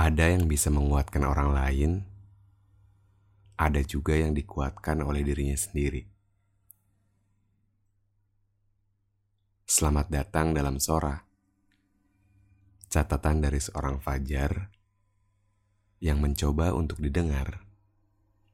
[0.00, 2.00] Ada yang bisa menguatkan orang lain,
[3.60, 6.08] ada juga yang dikuatkan oleh dirinya sendiri.
[9.68, 11.20] Selamat datang dalam Sora.
[12.88, 14.72] Catatan dari seorang Fajar
[16.00, 17.60] yang mencoba untuk didengar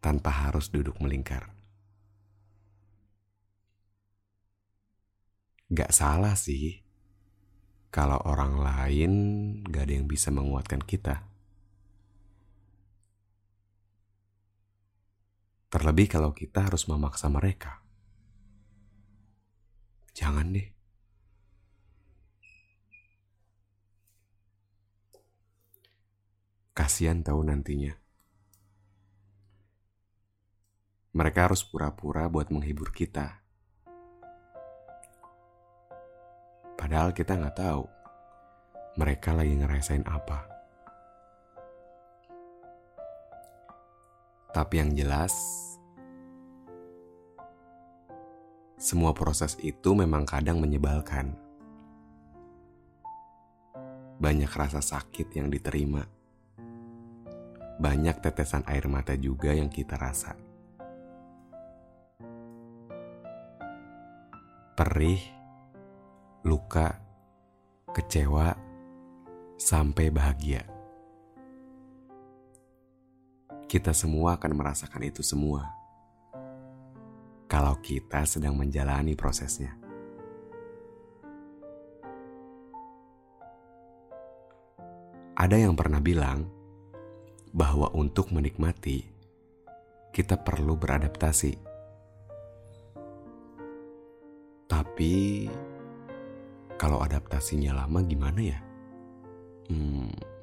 [0.03, 1.55] tanpa harus duduk melingkar.
[5.71, 6.83] Gak salah sih
[7.95, 9.13] kalau orang lain
[9.63, 11.36] gak ada yang bisa menguatkan kita.
[15.67, 17.83] Terlebih kalau kita harus memaksa mereka.
[20.17, 20.69] Jangan deh.
[26.77, 27.93] Kasihan tahu nantinya.
[31.17, 33.41] Mereka harus pura-pura buat menghibur kita.
[36.77, 37.89] Padahal kita nggak tahu
[38.97, 40.56] mereka lagi ngerasain apa.
[44.57, 45.37] Tapi yang jelas,
[48.81, 51.37] semua proses itu memang kadang menyebalkan.
[54.17, 56.09] Banyak rasa sakit yang diterima.
[57.77, 60.33] Banyak tetesan air mata juga yang kita rasa.
[64.73, 65.21] Perih,
[66.49, 66.97] luka,
[67.93, 68.57] kecewa,
[69.61, 70.76] sampai bahagia.
[73.67, 75.67] Kita semua akan merasakan itu semua
[77.47, 79.75] kalau kita sedang menjalani prosesnya.
[85.37, 86.47] Ada yang pernah bilang
[87.51, 89.05] bahwa untuk menikmati,
[90.11, 91.53] kita perlu beradaptasi.
[94.67, 95.15] Tapi,
[96.79, 98.59] kalau adaptasinya lama gimana ya?
[99.69, 100.36] Hmm,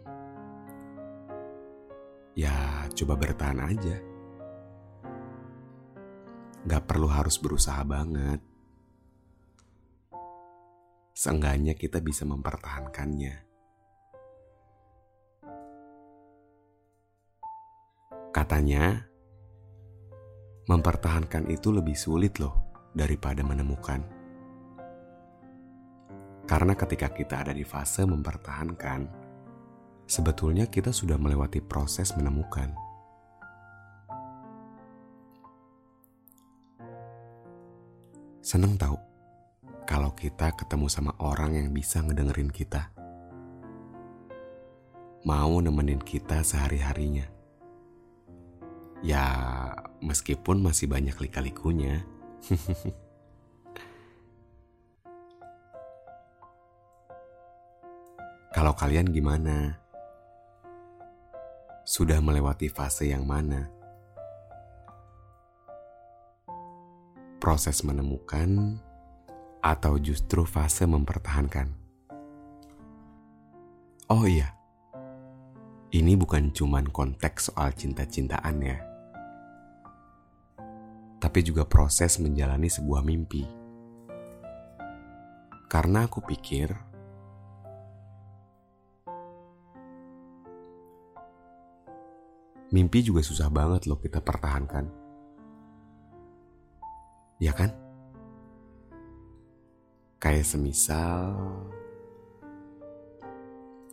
[2.34, 3.98] ya coba bertahan aja.
[6.64, 8.40] Gak perlu harus berusaha banget.
[11.14, 13.36] Seenggaknya kita bisa mempertahankannya.
[18.34, 19.06] Katanya,
[20.66, 24.02] mempertahankan itu lebih sulit loh daripada menemukan.
[26.44, 29.22] Karena ketika kita ada di fase mempertahankan,
[30.13, 32.69] sebetulnya kita sudah melewati proses menemukan.
[38.46, 39.00] Seneng tahu
[39.90, 42.94] kalau kita ketemu sama orang yang bisa ngedengerin kita.
[45.23, 47.34] Mau nemenin kita sehari-harinya
[49.03, 49.28] Ya,
[50.00, 52.07] meskipun masih banyak lika-likunya.
[58.56, 59.83] Kalau kalian gimana?
[61.84, 63.68] Sudah melewati fase yang mana?
[67.44, 68.80] Proses menemukan
[69.60, 71.68] atau justru fase mempertahankan?
[74.08, 74.56] Oh iya,
[75.91, 78.79] ini bukan cuman konteks soal cinta-cintaan ya
[81.24, 83.47] tapi juga proses menjalani sebuah mimpi.
[85.72, 86.76] Karena aku pikir
[92.73, 94.90] mimpi juga susah banget loh kita pertahankan.
[97.37, 97.70] Ya kan?
[100.17, 101.37] Kayak semisal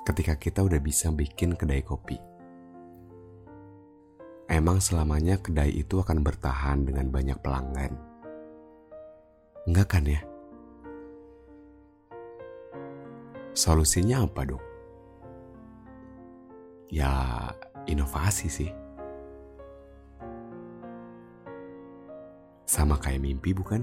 [0.09, 2.17] ketika kita udah bisa bikin kedai kopi.
[4.49, 7.93] Emang selamanya kedai itu akan bertahan dengan banyak pelanggan?
[9.69, 10.25] Enggak kan ya?
[13.53, 14.65] Solusinya apa dong?
[16.91, 17.13] Ya,
[17.89, 18.71] inovasi sih.
[22.71, 23.83] Sama kayak mimpi bukan?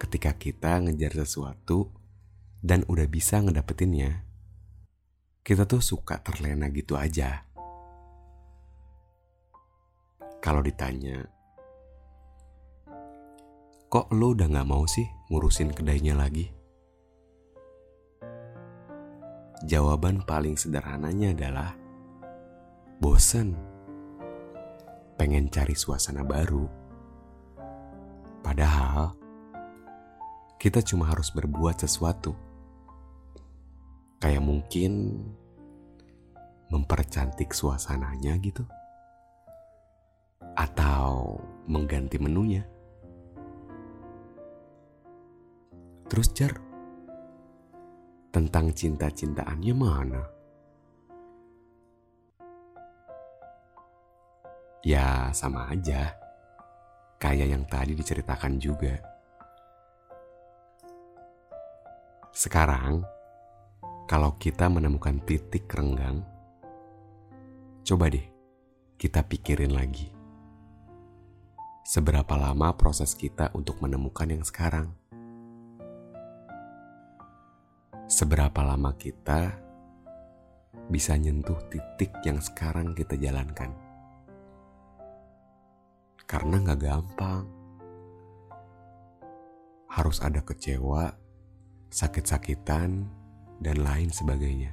[0.00, 1.92] Ketika kita ngejar sesuatu
[2.58, 4.26] dan udah bisa ngedapetinnya,
[5.40, 7.46] kita tuh suka terlena gitu aja.
[10.40, 11.28] Kalau ditanya,
[13.92, 16.48] kok lo udah gak mau sih ngurusin kedainya lagi?
[19.60, 21.79] Jawaban paling sederhananya adalah
[23.00, 23.56] bosen,
[25.16, 26.68] pengen cari suasana baru.
[28.44, 29.16] Padahal
[30.60, 32.36] kita cuma harus berbuat sesuatu,
[34.20, 35.16] kayak mungkin
[36.68, 38.68] mempercantik suasananya gitu,
[40.52, 42.68] atau mengganti menunya.
[46.04, 46.52] Terus jar,
[48.28, 50.39] tentang cinta-cintaannya mana?
[54.80, 56.16] Ya sama aja,
[57.20, 58.96] kayak yang tadi diceritakan juga.
[62.32, 63.04] Sekarang,
[64.08, 66.24] kalau kita menemukan titik renggang,
[67.84, 68.24] coba deh
[68.96, 70.08] kita pikirin lagi.
[71.84, 74.94] Seberapa lama proses kita untuk menemukan yang sekarang?
[78.10, 79.54] seberapa lama kita
[80.90, 83.70] bisa nyentuh titik yang sekarang kita jalankan.
[86.30, 87.42] Karena gak gampang.
[89.90, 91.10] Harus ada kecewa,
[91.90, 93.02] sakit-sakitan,
[93.58, 94.70] dan lain sebagainya.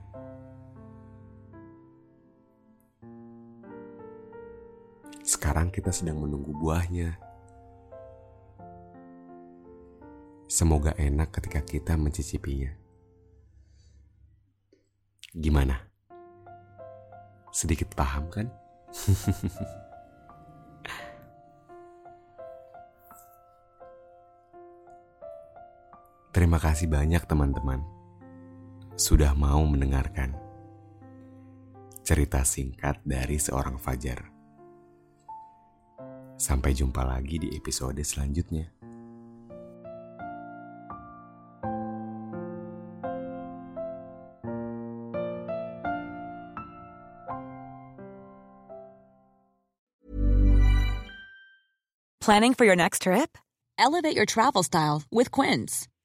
[5.25, 7.18] Sekarang kita sedang menunggu buahnya.
[10.45, 12.69] Semoga enak ketika kita mencicipinya.
[15.33, 15.89] Gimana?
[17.50, 18.45] Sedikit paham kan?
[26.35, 27.81] Terima kasih banyak teman-teman
[28.97, 30.33] sudah mau mendengarkan
[32.01, 34.31] cerita singkat dari seorang Fajar.
[36.38, 38.71] Sampai jumpa lagi di episode selanjutnya.
[52.27, 53.38] Planning for your next trip?
[53.80, 55.88] Elevate your travel style with Quince.